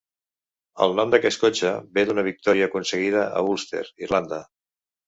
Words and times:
El 0.85 0.95
nom 0.99 1.11
d'aquest 1.15 1.41
cotxe 1.43 1.75
ve 1.99 2.07
d'una 2.09 2.27
victòria 2.31 2.71
aconseguida 2.73 3.31
a 3.31 3.47
Ulster, 3.53 3.89
Irlanda. 4.09 4.43